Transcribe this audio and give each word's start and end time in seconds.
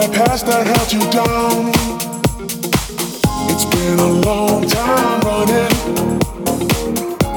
that 0.00 0.12
past 0.12 0.46
that 0.46 0.64
held 0.64 0.92
you 0.92 1.00
down. 1.10 1.72
It's 3.50 3.64
been 3.64 3.98
a 3.98 4.12
long 4.28 4.62
time 4.68 5.20
running. 5.22 5.74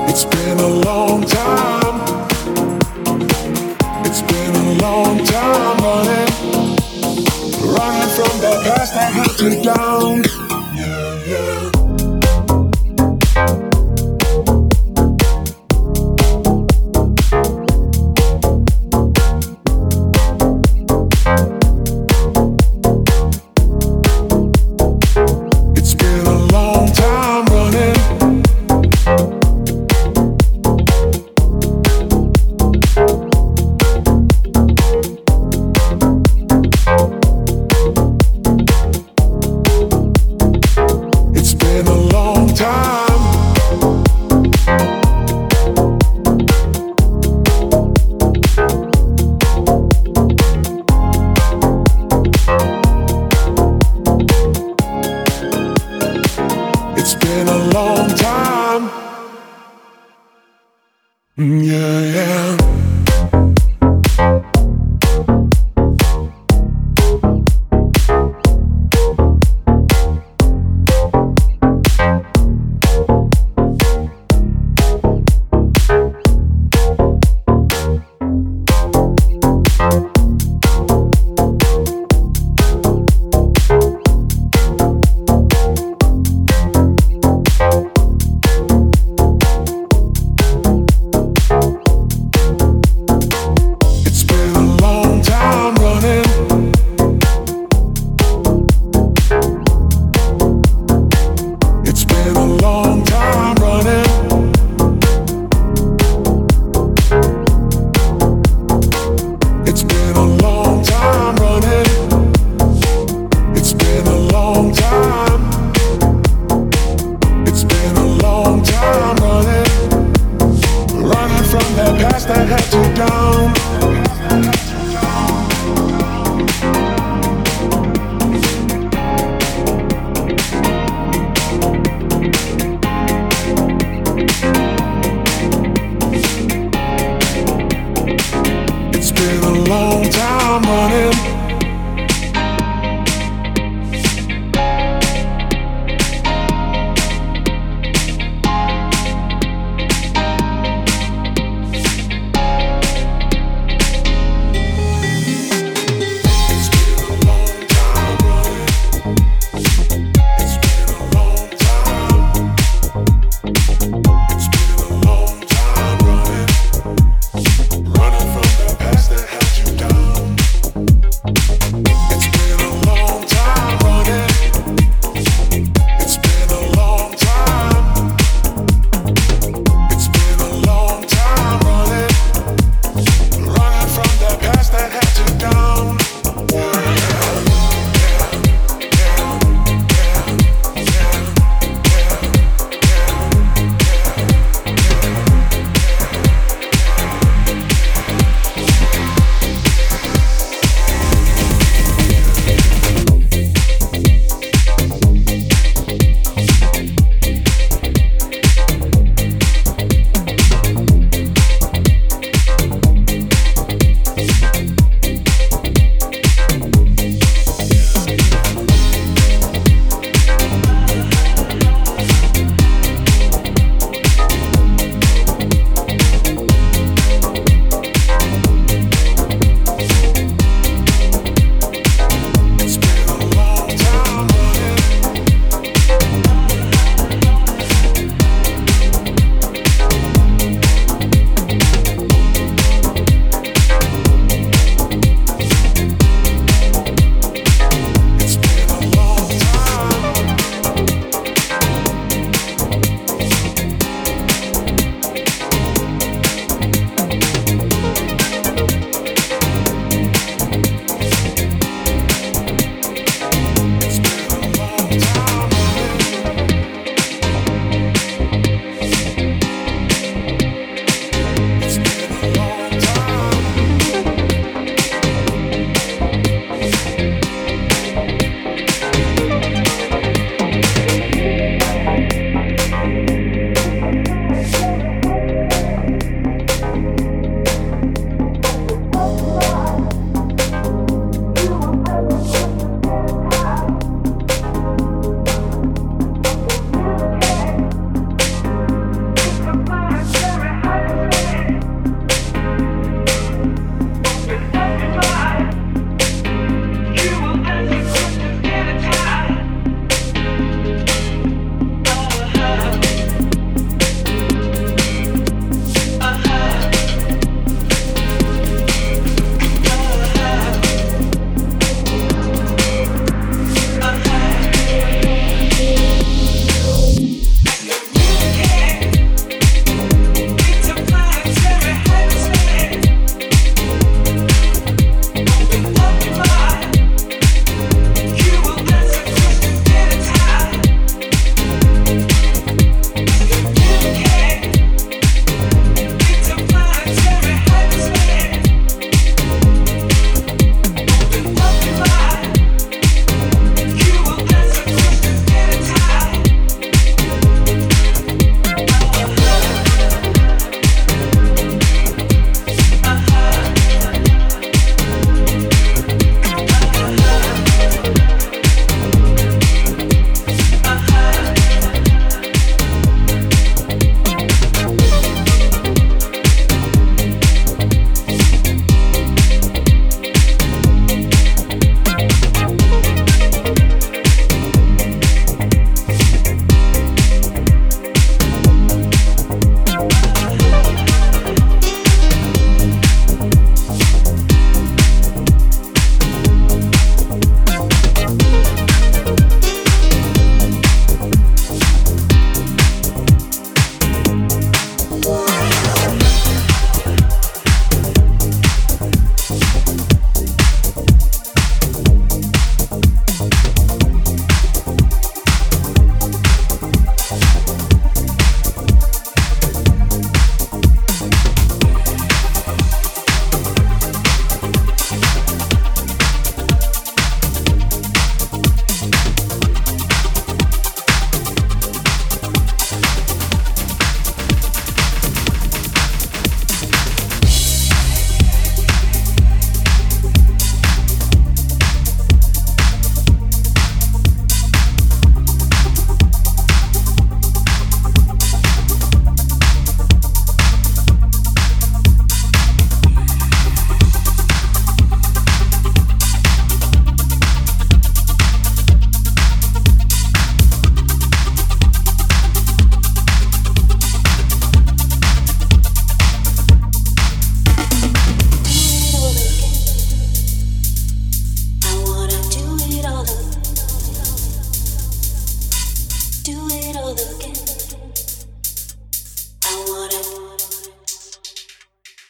It's 0.10 0.26
been 0.26 0.60
a 0.60 0.68
long 0.86 1.24
time. 1.24 1.98
It's 4.06 4.22
been 4.22 4.56
a 4.56 4.74
long 4.86 5.26
time 5.26 5.78
running. 5.88 6.32
Running 7.76 8.12
from 8.18 8.34
that 8.44 8.60
past 8.68 8.94
that 8.94 9.12
held 9.12 9.40
you 9.40 9.64
down. 9.64 10.41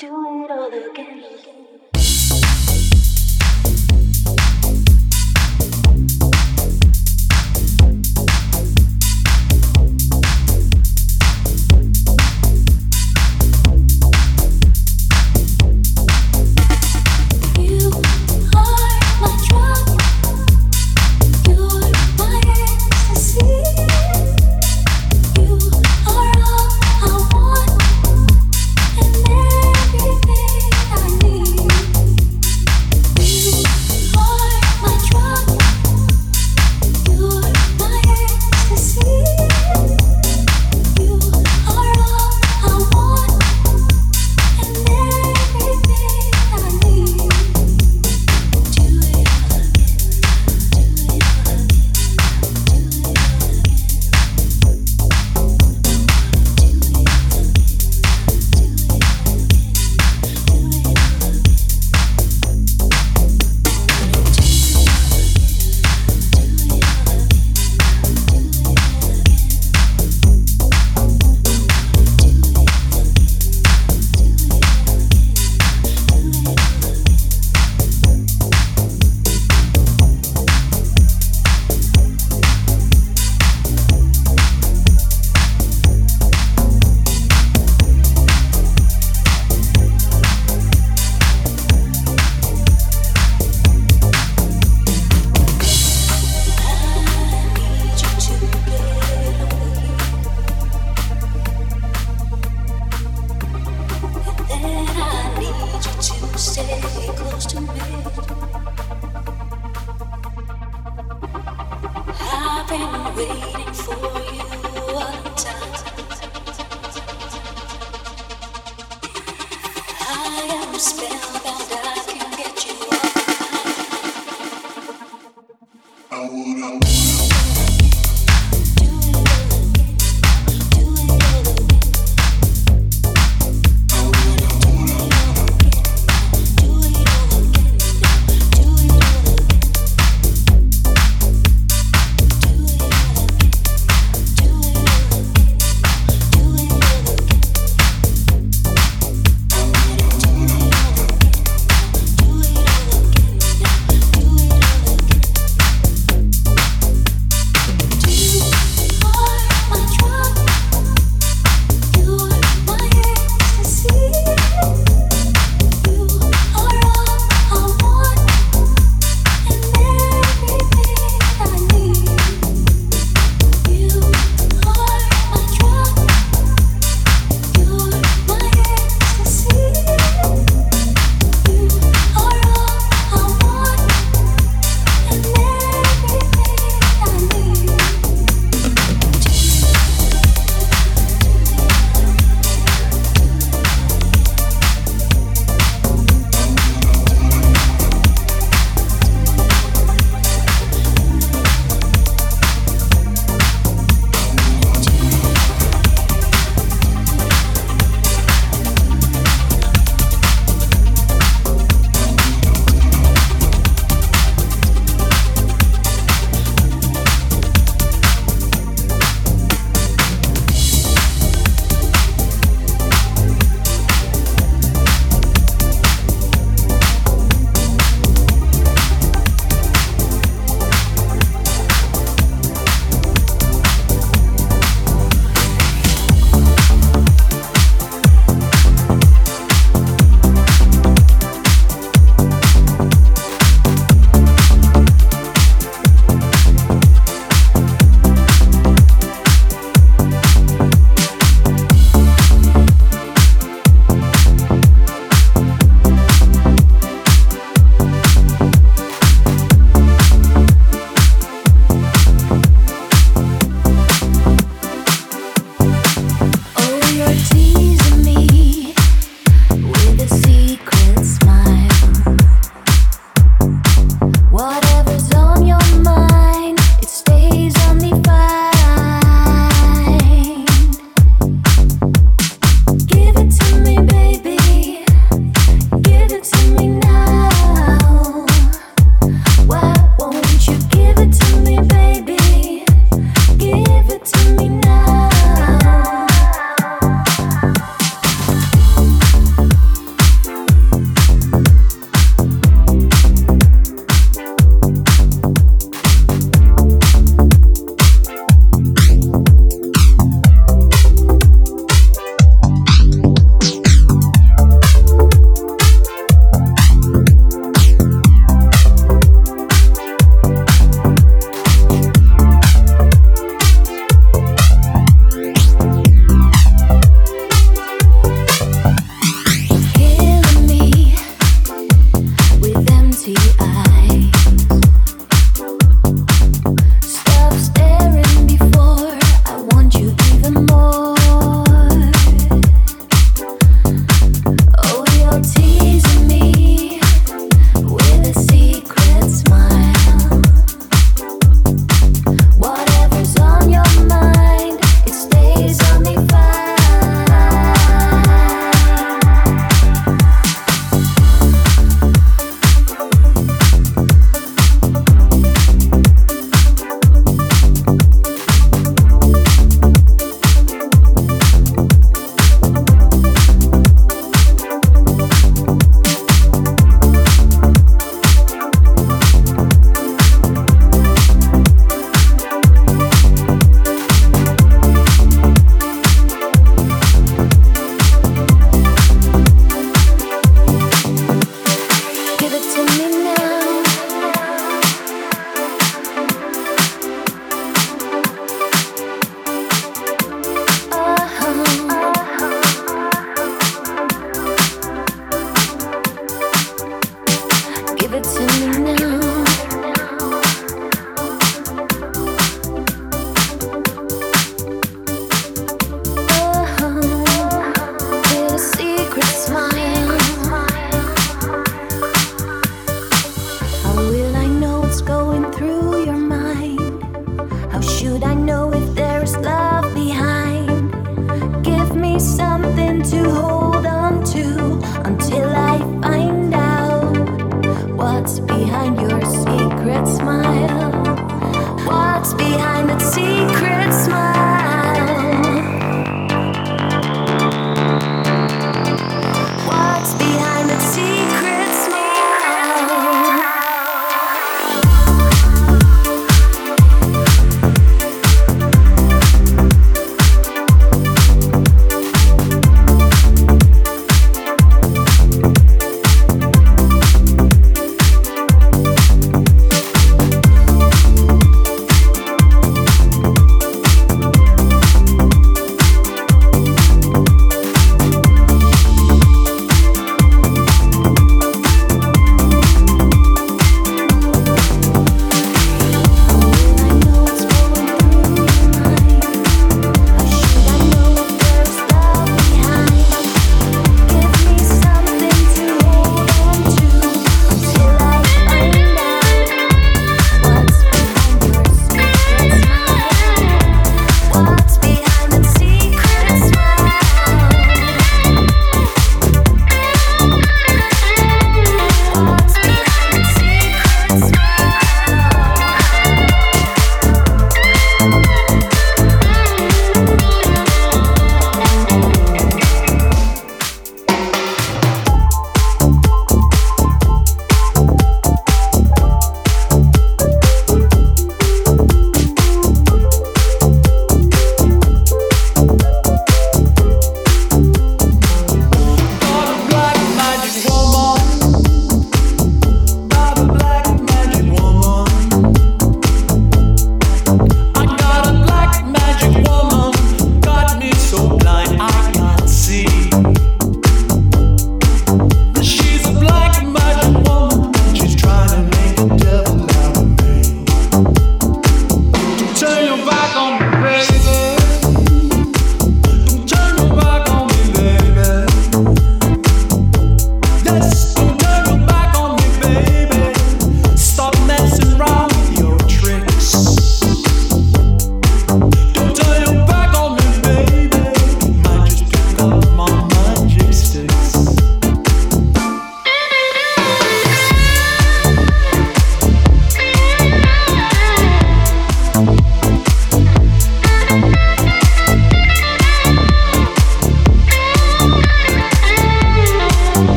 do 0.00 0.44
it 0.44 0.50
all 0.50 0.72
again. 0.72 1.99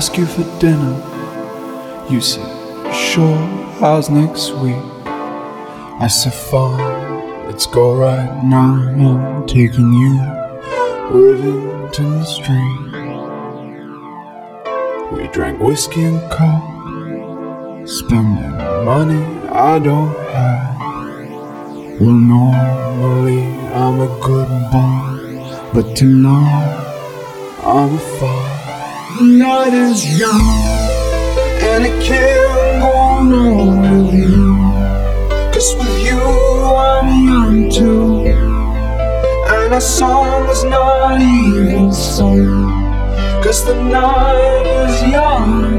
Ask 0.00 0.16
you 0.16 0.24
for 0.24 0.44
dinner. 0.58 0.96
You 2.08 2.22
said, 2.22 2.50
sure, 2.90 3.36
how's 3.80 4.08
next 4.08 4.50
week? 4.52 4.86
I 5.04 6.08
said, 6.08 6.32
fine, 6.32 7.44
let's 7.44 7.66
go 7.66 7.94
right 7.94 8.42
now. 8.42 8.76
I'm 9.04 9.46
taking 9.46 9.92
you 9.92 10.14
Rivington 11.12 12.24
Street. 12.24 12.80
We 15.12 15.28
drank 15.34 15.60
whiskey 15.60 16.04
and 16.04 16.22
coke, 16.32 17.86
spending 17.86 18.56
money 18.86 19.22
I 19.50 19.78
don't 19.80 20.16
have. 20.32 20.80
Well, 22.00 22.20
normally 22.36 23.42
I'm 23.74 24.00
a 24.00 24.08
good 24.28 24.48
boy, 24.72 25.70
but 25.74 25.94
tonight 25.94 26.86
I'm 27.62 27.96
a 27.96 27.98
night 29.20 29.74
is 29.74 30.18
young 30.18 30.40
and 31.62 31.84
it 31.84 32.02
can't 32.02 32.80
go 32.80 32.92
wrong 33.30 33.80
with 33.82 34.14
you. 34.14 34.56
Cause 35.52 35.74
with 35.76 36.04
you 36.04 36.18
I'm 36.18 37.26
young 37.26 37.70
too. 37.70 38.26
And 39.52 39.74
a 39.74 39.80
song 39.80 40.48
is 40.48 40.64
not 40.64 41.20
even 41.20 41.92
sung. 41.92 42.70
Cause 43.42 43.64
the 43.66 43.74
night 43.74 44.66
is 44.88 45.02
young 45.12 45.69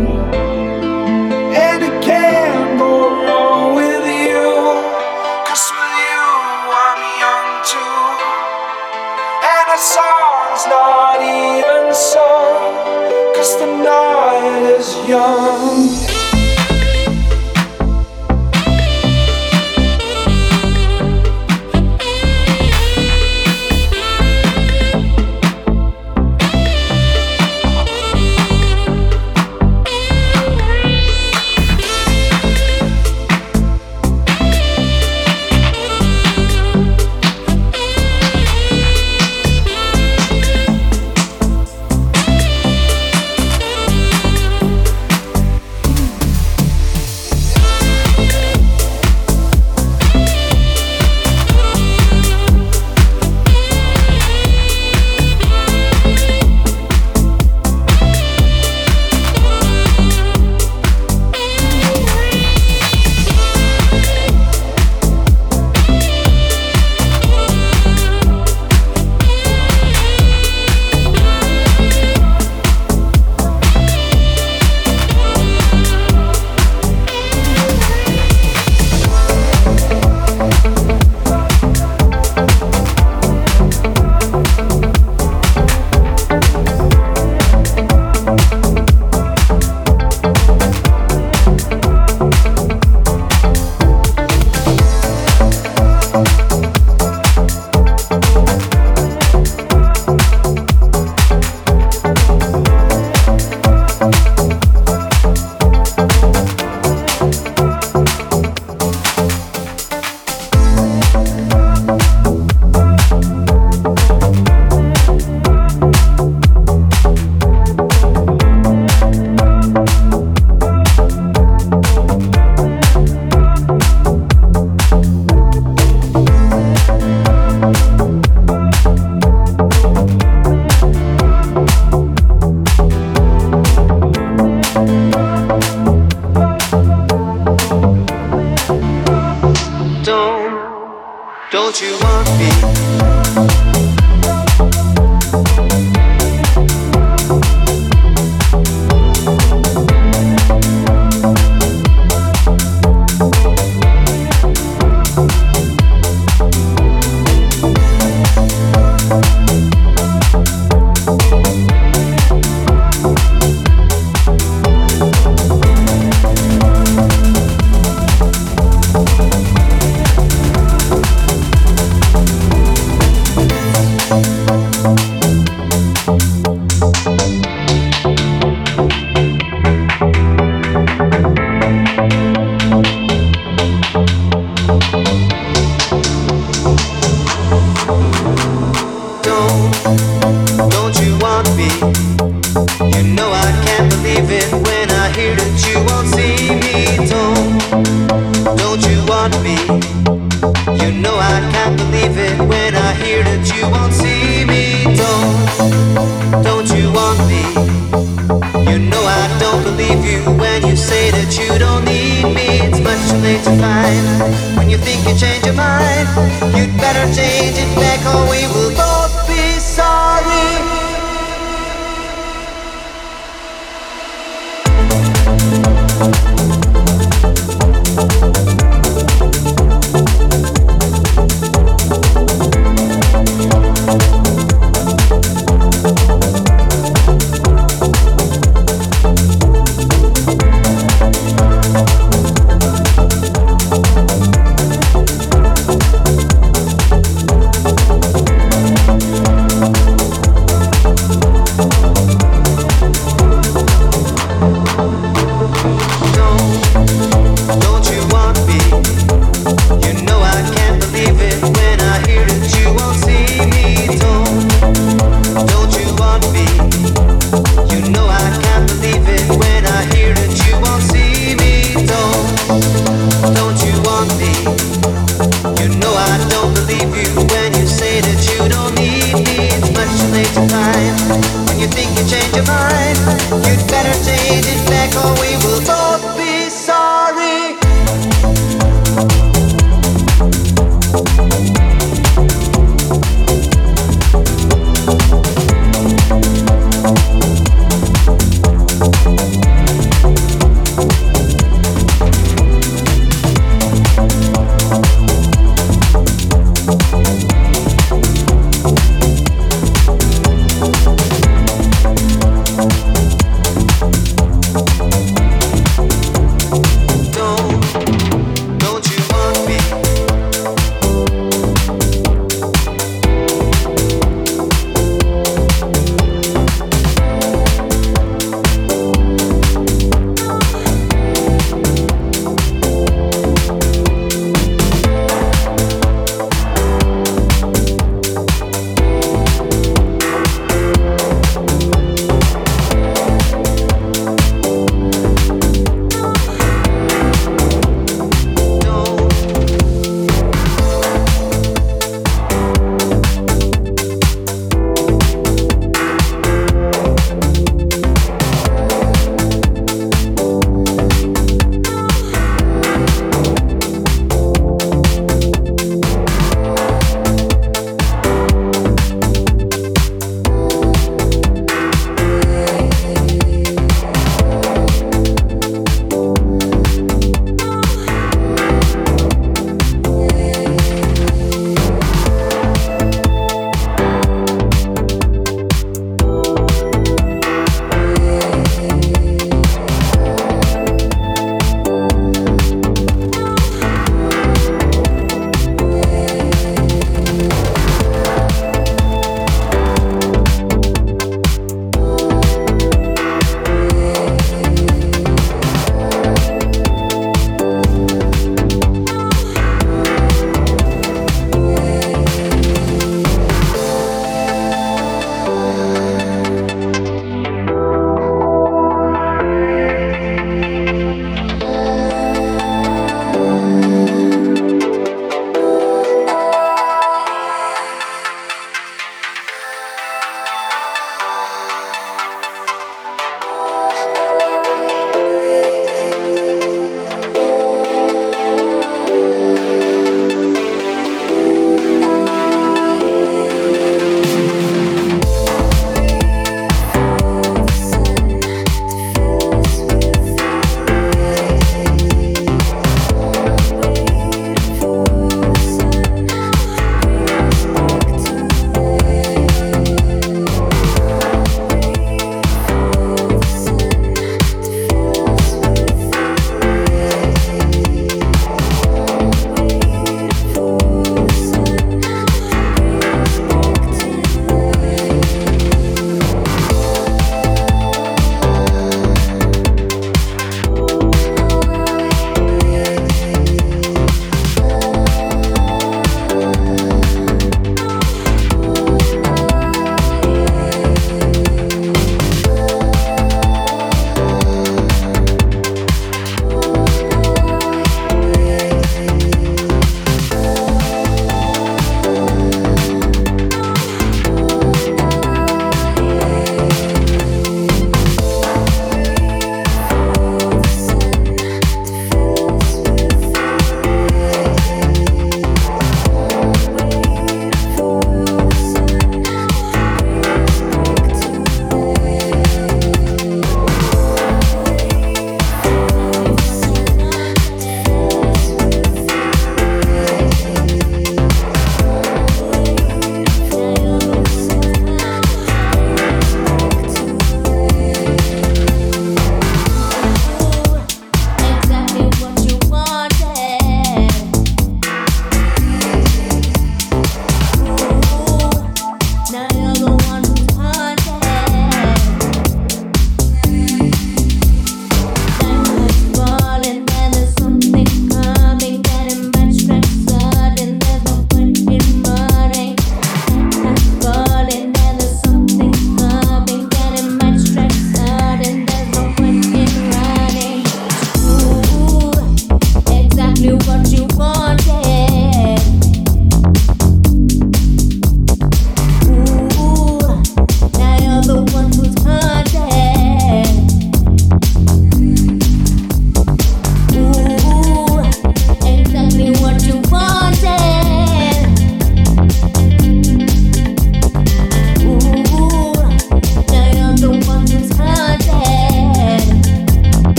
Don't 141.51 141.81
you 141.81 141.97
want 141.99 142.29
me? 142.39 143.70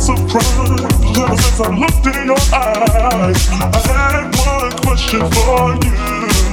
surprised 0.00 1.18
ever 1.18 1.36
since 1.36 1.60
I 1.60 1.76
looked 1.76 2.06
in 2.06 2.26
your 2.26 2.40
eyes. 2.54 3.48
I 3.50 3.78
had 3.86 4.34
one 4.46 4.72
question 4.82 5.20
for 5.30 5.74
you. 5.84 6.49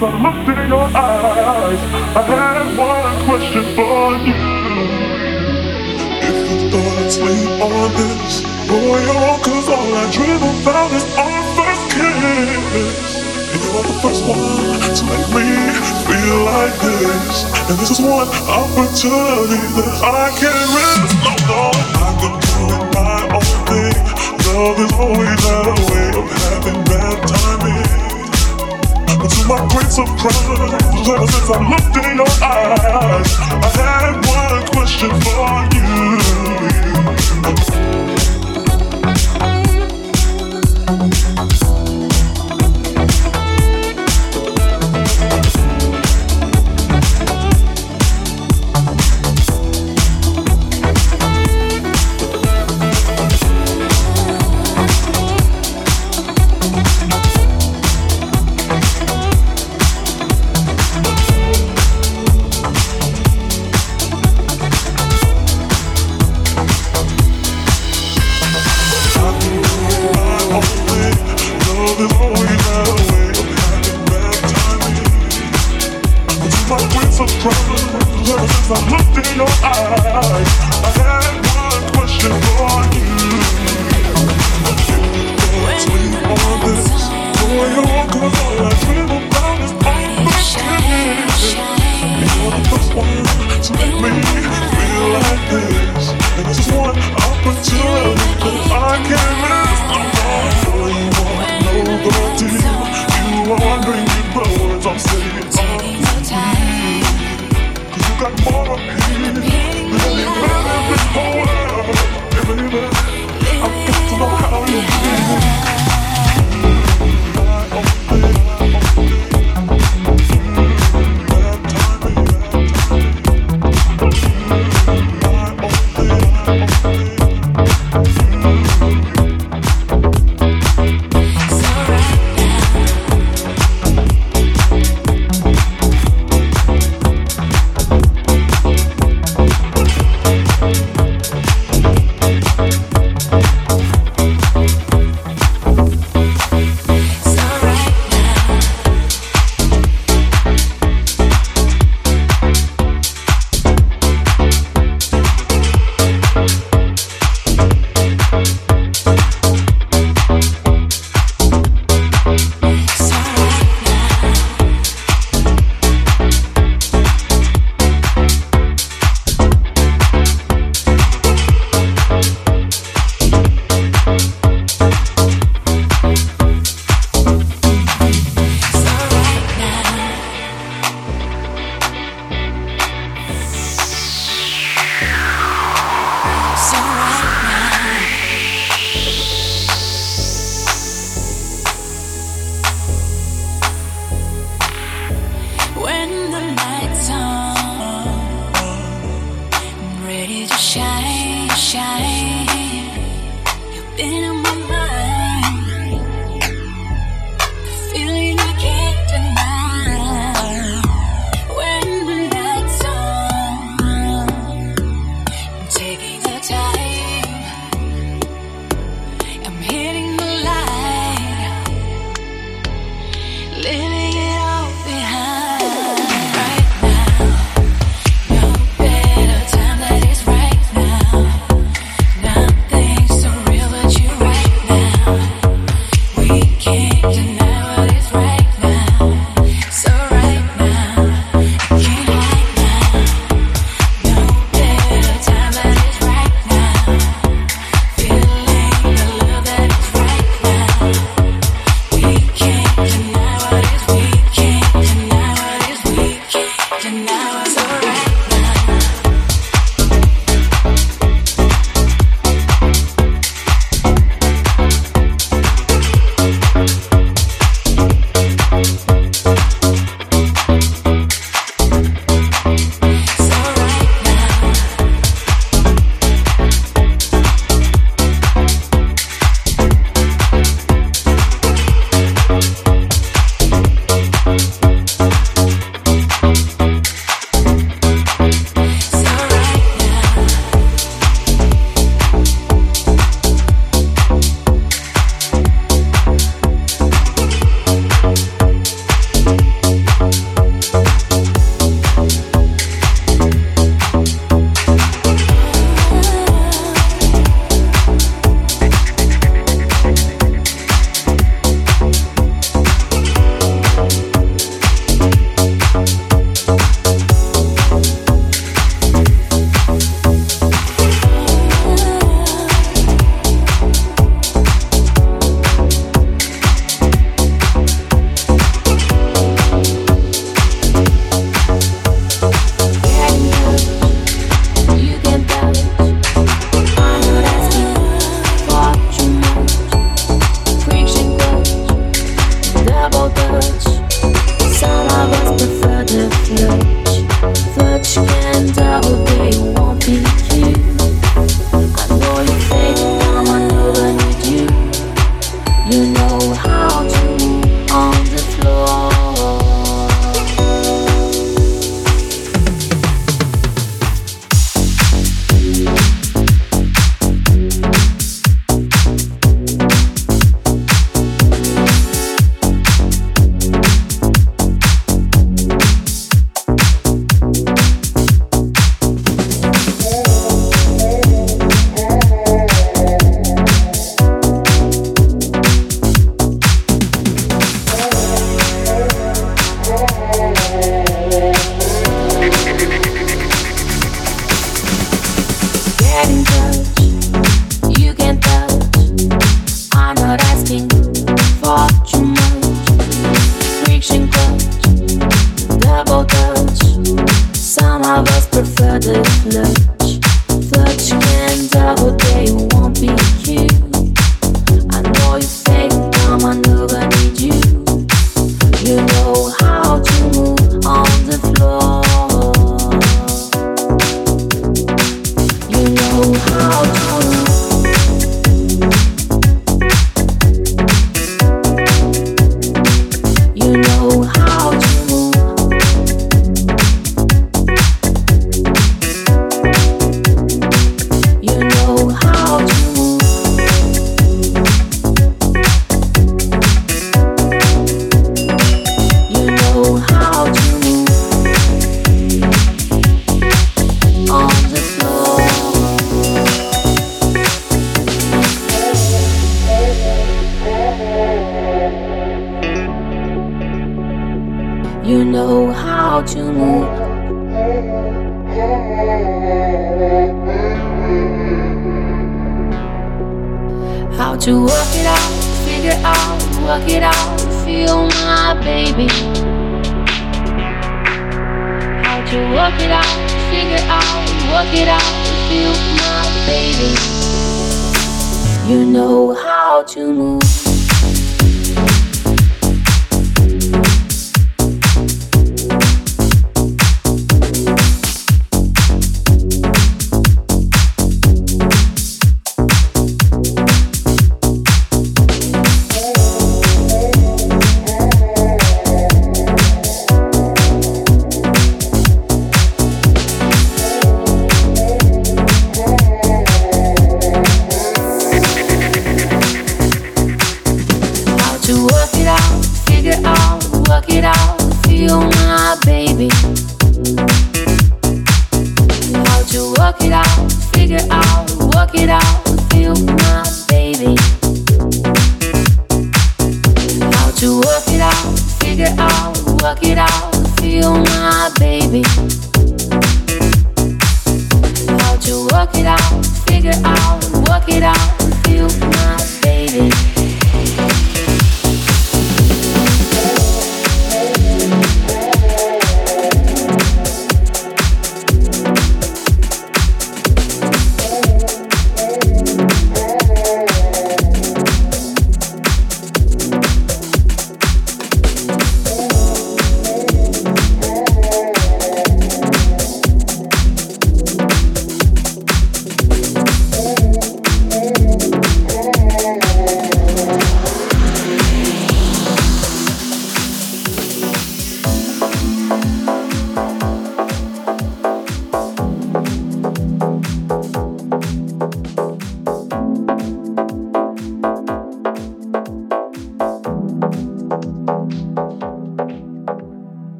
I 0.00 0.14
looked 0.22 0.46
in 0.46 0.68
your 0.68 0.86
eyes. 0.94 1.80
I 2.14 2.22
have 2.22 2.78
one 2.78 3.18
question 3.26 3.64
for 3.74 4.14
you. 4.22 4.38
If 6.22 6.38
your 6.46 6.70
thoughts 6.70 7.18
lean 7.18 7.50
on 7.58 7.90
this, 7.98 8.46
boy, 8.70 9.02
oh, 9.10 9.42
cause 9.42 9.68
all 9.68 9.90
I 9.98 10.06
dream 10.14 10.38
about 10.38 10.92
is 10.94 11.02
our 11.18 11.42
first 11.58 11.82
kiss. 11.98 13.26
And 13.50 13.58
you're 13.58 13.82
the 13.82 13.98
first 13.98 14.22
one 14.22 14.78
to 14.86 15.02
make 15.02 15.28
me 15.34 15.50
feel 16.06 16.46
like 16.46 16.78
this. 16.78 17.50
And 17.66 17.78
this 17.82 17.90
is 17.90 17.98
one 17.98 18.30
opportunity 18.46 19.58
that 19.82 19.98
I 19.98 20.30
can't 20.38 20.62
resist. 20.78 21.07
Surprised 30.18 31.08
ever 31.08 31.26
since 31.26 31.50
I 31.50 31.58
looked 31.70 31.96
in 31.96 32.16
your 32.16 32.26
eyes. 32.42 33.32
I 33.40 33.70
had 33.76 34.14
one 34.26 34.66
question 34.72 35.10
for 35.20 35.74
you. 35.74 35.77